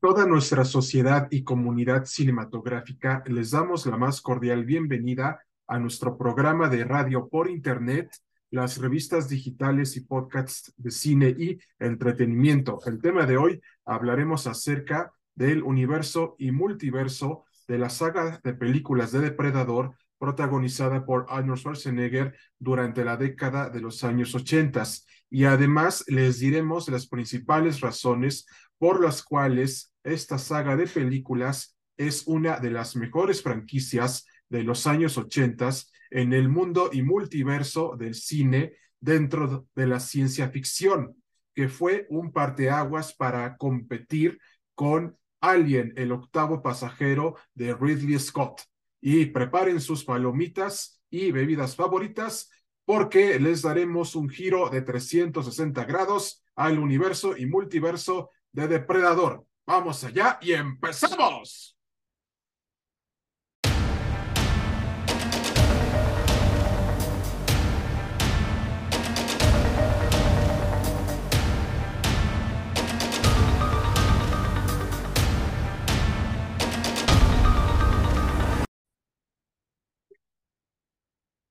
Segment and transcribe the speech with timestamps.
[0.00, 6.68] toda nuestra sociedad y comunidad cinematográfica, les damos la más cordial bienvenida a nuestro programa
[6.68, 8.10] de radio por Internet,
[8.50, 12.80] las revistas digitales y podcasts de cine y entretenimiento.
[12.86, 19.12] El tema de hoy hablaremos acerca del universo y multiverso de la saga de películas
[19.12, 24.82] de Depredador protagonizada por Arnold Schwarzenegger durante la década de los años 80.
[25.28, 28.46] Y además les diremos las principales razones
[28.78, 34.86] por las cuales esta saga de películas es una de las mejores franquicias de los
[34.86, 35.70] años 80
[36.10, 41.16] en el mundo y multiverso del cine dentro de la ciencia ficción,
[41.54, 44.38] que fue un parteaguas para competir
[44.74, 48.62] con Alien, el octavo pasajero de Ridley Scott.
[49.00, 52.50] Y preparen sus palomitas y bebidas favoritas
[52.84, 59.44] porque les daremos un giro de 360 grados al universo y multiverso de Depredador.
[59.66, 61.76] Vamos allá y empezamos.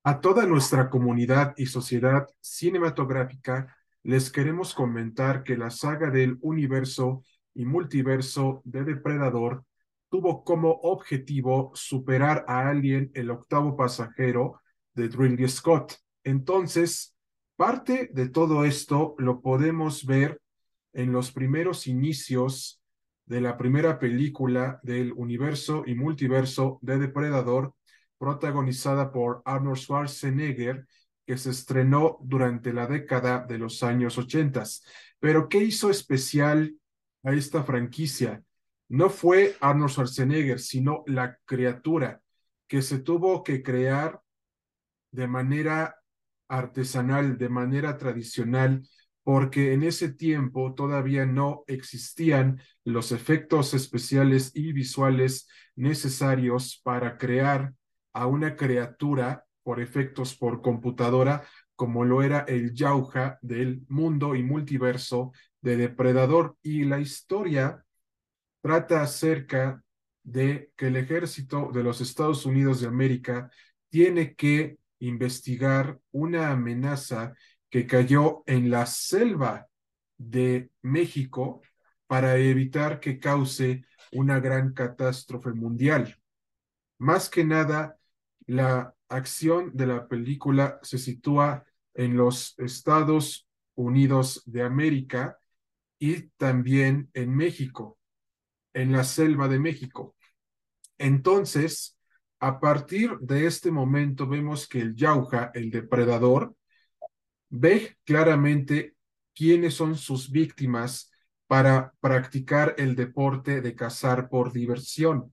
[0.08, 7.24] A toda nuestra comunidad y sociedad cinematográfica les queremos comentar que la saga del universo
[7.56, 9.66] y multiverso de Depredador
[10.10, 14.62] tuvo como objetivo superar a Alien el octavo pasajero
[14.94, 15.96] de Ridley Scott.
[16.24, 17.16] Entonces,
[17.56, 20.42] parte de todo esto lo podemos ver
[20.94, 22.82] en los primeros inicios
[23.26, 27.74] de la primera película del universo y multiverso de Depredador,
[28.18, 30.88] protagonizada por Arnold Schwarzenegger,
[31.26, 34.86] que se estrenó durante la década de los años ochentas.
[35.20, 36.76] Pero, ¿qué hizo especial
[37.26, 38.42] a esta franquicia?
[38.88, 42.22] No fue Arnold Schwarzenegger, sino la criatura
[42.68, 44.22] que se tuvo que crear
[45.12, 45.98] de manera
[46.48, 48.88] artesanal, de manera tradicional,
[49.24, 57.74] porque en ese tiempo todavía no existían los efectos especiales y visuales necesarios para crear
[58.14, 61.44] a una criatura por efectos por computadora,
[61.76, 65.32] como lo era el Yauja del mundo y multiverso
[65.66, 66.58] de Depredador.
[66.62, 67.84] Y la historia
[68.62, 69.84] trata acerca
[70.24, 73.50] de que el ejército de los Estados Unidos de América
[73.90, 77.34] tiene que investigar una amenaza
[77.70, 79.68] que cayó en la selva
[80.18, 81.62] de México
[82.08, 86.16] para evitar que cause una gran catástrofe mundial.
[87.00, 87.98] Más que nada,
[88.46, 91.66] la acción de la película se sitúa
[91.96, 95.40] en los Estados Unidos de América
[96.00, 97.98] y también en México,
[98.74, 100.16] en la selva de México.
[100.98, 101.98] Entonces,
[102.40, 106.56] a partir de este momento vemos que el Yauja, el depredador,
[107.50, 108.96] ve claramente
[109.34, 111.12] quiénes son sus víctimas
[111.48, 115.32] para practicar el deporte de cazar por diversión.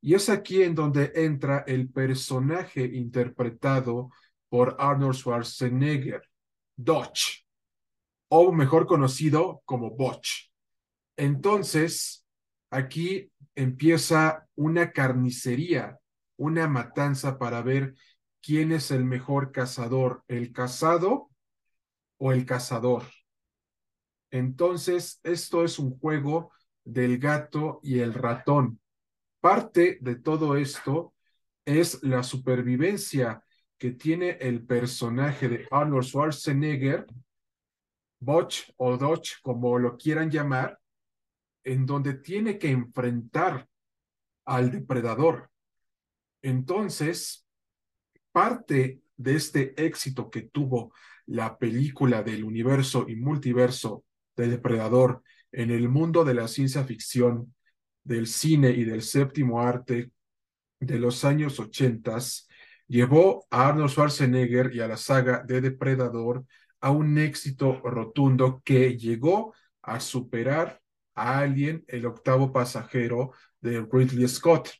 [0.00, 4.10] Y es aquí en donde entra el personaje interpretado
[4.48, 6.22] por Arnold Schwarzenegger,
[6.76, 7.44] Dodge,
[8.28, 10.50] o mejor conocido como Botch.
[11.16, 12.24] Entonces,
[12.70, 15.98] aquí empieza una carnicería,
[16.36, 17.94] una matanza para ver
[18.40, 21.30] quién es el mejor cazador, el cazado
[22.18, 23.04] o el cazador.
[24.30, 26.52] Entonces, esto es un juego
[26.84, 28.80] del gato y el ratón.
[29.40, 31.14] Parte de todo esto
[31.64, 33.42] es la supervivencia
[33.78, 37.06] que tiene el personaje de Arnold Schwarzenegger,
[38.20, 40.78] Botch o Dodge, como lo quieran llamar,
[41.64, 43.68] en donde tiene que enfrentar
[44.44, 45.50] al depredador.
[46.42, 47.46] Entonces,
[48.32, 50.92] parte de este éxito que tuvo
[51.26, 54.04] la película del universo y multiverso
[54.36, 57.54] de Depredador en el mundo de la ciencia ficción
[58.04, 60.10] del cine y del séptimo arte
[60.80, 62.48] de los años ochentas
[62.86, 66.46] llevó a Arnold Schwarzenegger y a la saga de Depredador
[66.80, 70.80] a un éxito rotundo que llegó a superar
[71.14, 74.70] a Alien, el octavo pasajero de Ridley Scott.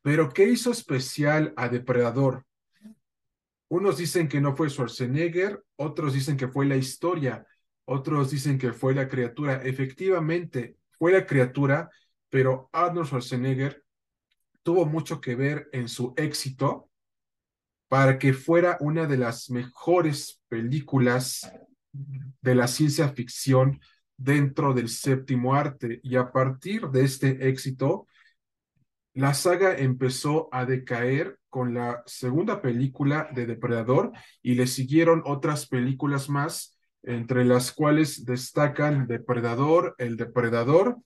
[0.00, 2.44] Pero, ¿qué hizo especial a Depredador?
[3.68, 7.46] Unos dicen que no fue Schwarzenegger, otros dicen que fue la historia,
[7.84, 9.62] otros dicen que fue la criatura.
[9.62, 11.88] Efectivamente, fue la criatura
[12.32, 13.84] pero Arnold Schwarzenegger
[14.62, 16.88] tuvo mucho que ver en su éxito
[17.92, 21.52] para que fuera una de las mejores películas
[21.92, 23.82] de la ciencia ficción
[24.16, 28.06] dentro del séptimo arte y a partir de este éxito,
[29.12, 35.66] la saga empezó a decaer con la segunda película de Depredador y le siguieron otras
[35.66, 40.96] películas más, entre las cuales destacan Depredador, El Depredador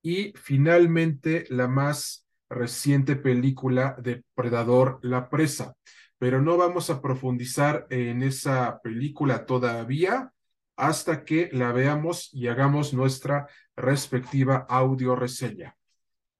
[0.00, 5.76] y finalmente la más reciente película Depredador, La Presa.
[6.20, 10.34] Pero no vamos a profundizar en esa película todavía
[10.76, 15.78] hasta que la veamos y hagamos nuestra respectiva audio reseña.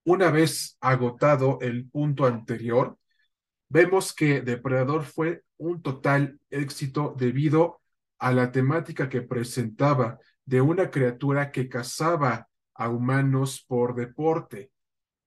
[0.04, 2.98] Una vez agotado el punto anterior,
[3.70, 7.80] vemos que Depredador fue un total éxito debido
[8.18, 14.72] a la temática que presentaba de una criatura que cazaba a humanos por deporte.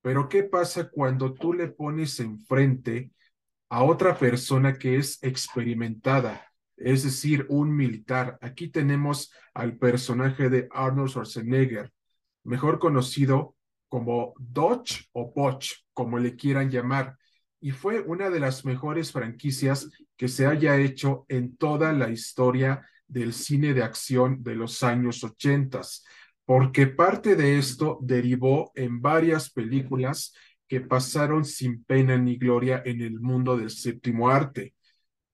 [0.04, 3.14] Pero ¿qué pasa cuando tú le pones enfrente
[3.74, 6.48] a otra persona que es experimentada,
[6.78, 8.38] es decir, un militar?
[8.40, 11.92] Aquí tenemos al personaje de Arnold Schwarzenegger,
[12.44, 13.56] mejor conocido
[13.88, 17.18] como Dodge o Poch, como le quieran llamar,
[17.60, 22.88] y fue una de las mejores franquicias que se haya hecho en toda la historia
[23.08, 26.06] del cine de acción de los años ochentas,
[26.46, 30.36] porque parte de esto derivó en varias películas
[30.74, 34.74] que pasaron sin pena ni gloria en el mundo del séptimo arte.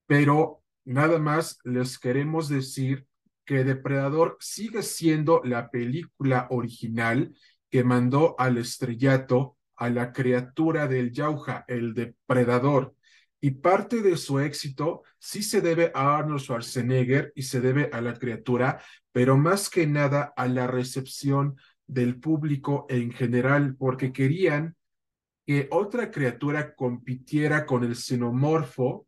[0.05, 3.07] Pero nada más les queremos decir
[3.45, 7.33] que Depredador sigue siendo la película original
[7.69, 12.93] que mandó al estrellato a la criatura del Yauja, el depredador.
[13.39, 18.01] Y parte de su éxito sí se debe a Arnold Schwarzenegger y se debe a
[18.01, 18.81] la criatura,
[19.13, 21.55] pero más que nada a la recepción
[21.87, 24.75] del público en general, porque querían
[25.49, 29.07] que otra criatura compitiera con el xenomorfo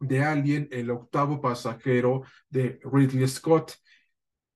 [0.00, 3.74] de Alien, el octavo pasajero de Ridley Scott.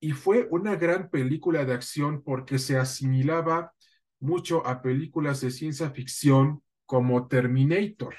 [0.00, 3.72] Y fue una gran película de acción porque se asimilaba
[4.18, 8.16] mucho a películas de ciencia ficción como Terminator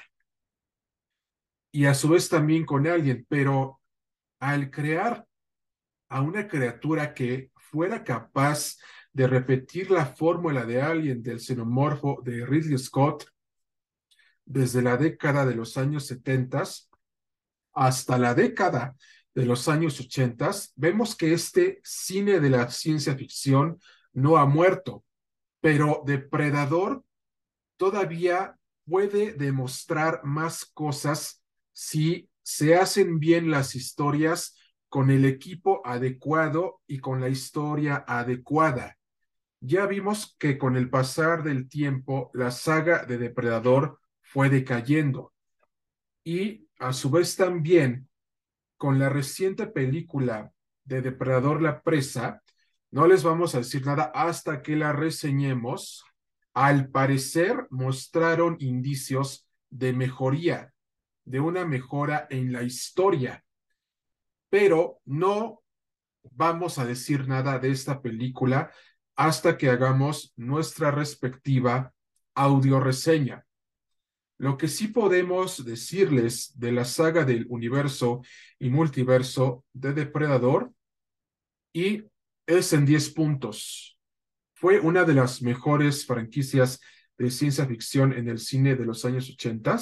[1.72, 3.82] y a su vez también con Alien, pero
[4.40, 5.26] al crear
[6.08, 8.78] a una criatura que fuera capaz
[9.14, 13.24] de repetir la fórmula de Alien del xenomorfo de Ridley Scott
[14.44, 16.64] desde la década de los años 70
[17.72, 18.96] hasta la década
[19.34, 23.80] de los años 80, vemos que este cine de la ciencia ficción
[24.12, 25.04] no ha muerto,
[25.60, 27.04] pero Depredador
[27.76, 28.56] todavía
[28.86, 34.56] puede demostrar más cosas si se hacen bien las historias
[34.88, 38.96] con el equipo adecuado y con la historia adecuada.
[39.66, 45.32] Ya vimos que con el pasar del tiempo la saga de Depredador fue decayendo
[46.22, 48.10] y a su vez también
[48.76, 50.52] con la reciente película
[50.84, 52.42] de Depredador la Presa,
[52.90, 56.04] no les vamos a decir nada hasta que la reseñemos.
[56.52, 60.74] Al parecer mostraron indicios de mejoría,
[61.24, 63.42] de una mejora en la historia,
[64.50, 65.62] pero no
[66.32, 68.70] vamos a decir nada de esta película
[69.16, 71.92] hasta que hagamos nuestra respectiva
[72.34, 73.46] audio reseña.
[74.38, 78.22] Lo que sí podemos decirles de la saga del universo
[78.58, 80.72] y multiverso de Depredador
[81.72, 82.04] y
[82.46, 83.98] es en 10 puntos.
[84.54, 86.80] Fue una de las mejores franquicias
[87.16, 89.78] de ciencia ficción en el cine de los años 80.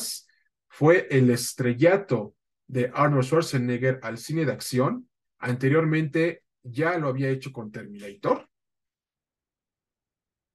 [0.68, 2.34] Fue el estrellato
[2.66, 5.08] de Arnold Schwarzenegger al cine de acción.
[5.38, 8.48] Anteriormente ya lo había hecho con Terminator.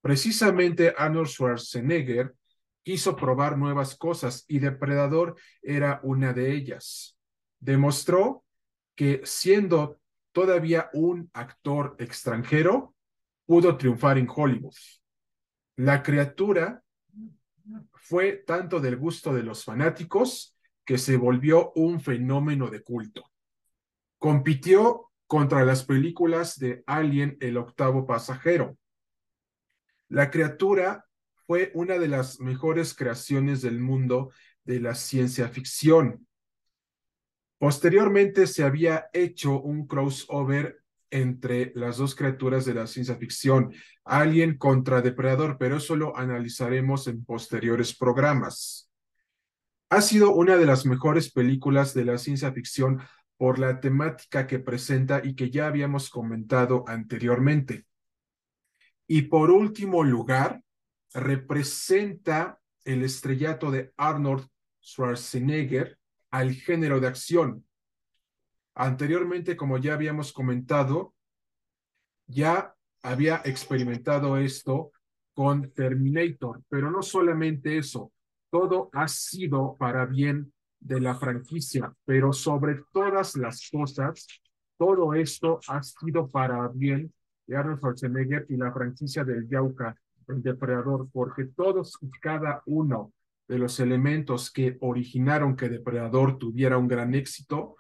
[0.02, 2.36] Precisamente Arnold Schwarzenegger
[2.84, 7.18] quiso probar nuevas cosas y Depredador era una de ellas.
[7.60, 8.46] Demostró
[8.96, 10.00] que siendo
[10.32, 12.96] todavía un actor extranjero,
[13.46, 14.76] pudo triunfar en Hollywood.
[15.78, 16.84] La criatura
[17.94, 23.30] fue tanto del gusto de los fanáticos que se volvió un fenómeno de culto.
[24.18, 28.78] Compitió contra las películas de Alien el octavo pasajero.
[30.10, 31.06] La criatura
[31.46, 34.32] fue una de las mejores creaciones del mundo
[34.64, 36.28] de la ciencia ficción.
[37.58, 43.74] Posteriormente se había hecho un crossover entre las dos criaturas de la ciencia ficción,
[44.04, 48.92] Alien contra Depredador, pero eso lo analizaremos en posteriores programas.
[49.90, 53.02] Ha sido una de las mejores películas de la ciencia ficción
[53.38, 57.86] por la temática que presenta y que ya habíamos comentado anteriormente.
[59.08, 60.62] Y por último lugar,
[61.14, 64.48] representa el estrellato de Arnold
[64.82, 65.98] Schwarzenegger
[66.32, 67.66] al género de acción.
[68.76, 71.16] Anteriormente, como ya habíamos comentado,
[72.28, 74.92] ya había experimentado esto
[75.34, 78.12] con Terminator, pero no solamente eso,
[78.50, 84.28] todo ha sido para bien de la franquicia, pero sobre todas las cosas,
[84.78, 87.14] todo esto ha sido para bien
[87.48, 89.96] de Arnold Schwarzenegger y la franquicia del Yauca,
[90.28, 93.14] el Depredador, porque todos y cada uno
[93.48, 97.78] de los elementos que originaron que Depredador tuviera un gran éxito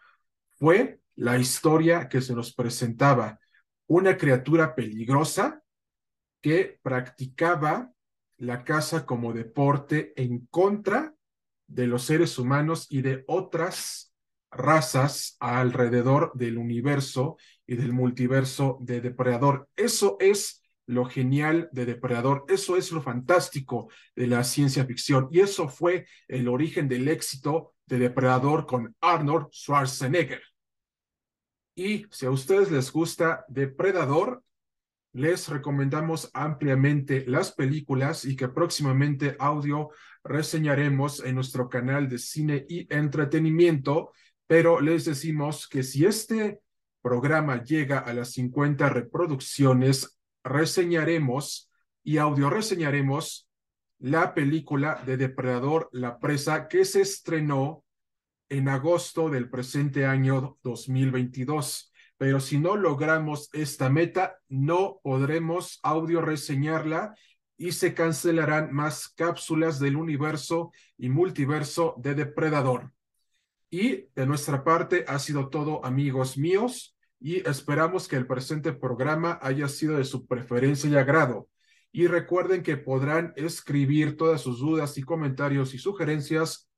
[0.57, 3.39] fue la historia que se nos presentaba.
[3.87, 5.61] Una criatura peligrosa
[6.41, 7.91] que practicaba
[8.37, 11.13] la caza como deporte en contra
[11.67, 14.13] de los seres humanos y de otras
[14.51, 19.69] razas alrededor del universo y del multiverso de Depredador.
[19.75, 25.41] Eso es lo genial de Depredador, eso es lo fantástico de la ciencia ficción y
[25.41, 30.41] eso fue el origen del éxito de Depredador con Arnold Schwarzenegger.
[31.75, 34.43] Y si a ustedes les gusta Depredador,
[35.13, 39.89] les recomendamos ampliamente las películas y que próximamente audio
[40.23, 44.11] reseñaremos en nuestro canal de cine y entretenimiento,
[44.47, 46.61] pero les decimos que si este
[47.01, 51.71] programa llega a las 50 reproducciones, reseñaremos
[52.03, 53.49] y audio reseñaremos
[53.99, 57.83] la película de Depredador, la presa, que se estrenó
[58.49, 66.21] en agosto del presente año 2022 pero si no logramos esta meta, no podremos audio
[66.21, 67.15] reseñarla
[67.57, 72.91] y se cancelarán más cápsulas del universo y multiverso de Depredador.
[73.69, 79.39] Y de nuestra parte ha sido todo, amigos míos, y esperamos que el presente programa
[79.41, 81.49] haya sido de su preferencia y agrado.
[81.91, 86.69] Y recuerden que podrán escribir todas sus dudas y comentarios y sugerencias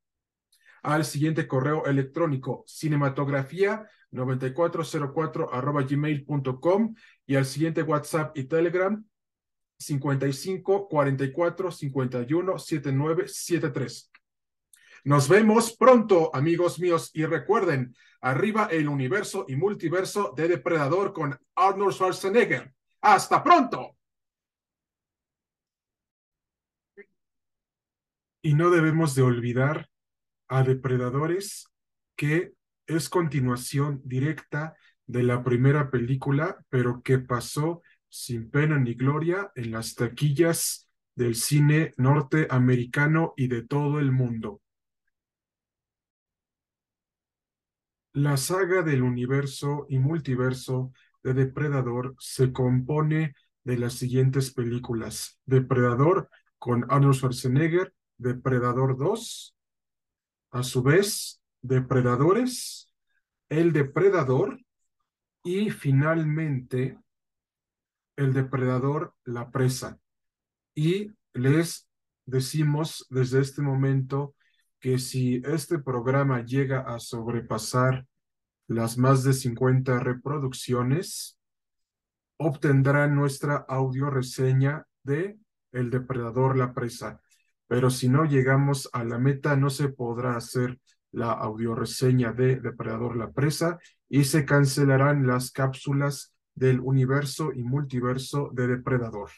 [0.81, 9.03] al siguiente correo electrónico cinematografía 9404 arroba gmail.com y al siguiente WhatsApp y Telegram
[9.77, 14.11] 55 44 51 79 73.
[15.03, 21.37] Nos vemos pronto, amigos míos, y recuerden, arriba el universo y multiverso de Depredador con
[21.55, 22.73] Arnold Schwarzenegger.
[23.01, 23.95] Hasta pronto.
[28.41, 29.89] Y no debemos de olvidar
[30.47, 31.69] a depredadores
[32.15, 32.53] que
[32.87, 34.75] es continuación directa
[35.05, 41.35] de la primera película, pero que pasó sin pena ni gloria en las taquillas del
[41.35, 44.61] cine norteamericano y de todo el mundo.
[48.13, 55.39] La saga del universo y multiverso de Depredador se compone de las siguientes películas.
[55.45, 59.55] Depredador con Arnold Schwarzenegger, Depredador 2,
[60.51, 62.89] a su vez, Depredadores,
[63.47, 64.59] El Depredador
[65.43, 66.97] y finalmente
[68.15, 69.99] El Depredador, la presa.
[70.73, 71.87] Y les
[72.25, 74.33] decimos desde este momento
[74.79, 78.05] que si este programa llega a sobrepasar
[78.67, 81.37] las más de 50 reproducciones,
[82.37, 85.39] obtendrá nuestra audio reseña de
[85.71, 87.19] El Depredador, la presa
[87.69, 90.79] pero si no llegamos a la meta no se podrá hacer
[91.11, 93.77] la audioreseña de Depredador la Presa
[94.09, 99.29] y se cancelarán las cápsulas del universo y multiverso de Depredador.